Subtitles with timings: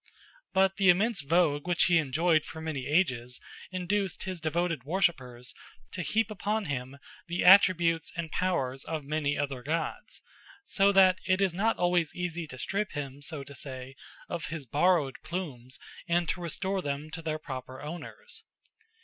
[0.51, 5.53] But the immense vogue which he enjoyed for many ages induced his devoted worshippers
[5.91, 10.23] to heap upon him the attributes and powers of many other gods;
[10.65, 13.95] so that it is not always easy to strip him, so to say,
[14.27, 15.77] of his borrowed plumes
[16.07, 18.43] and to restore them to their proper owners.